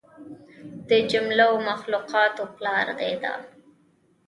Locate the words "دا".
3.23-3.35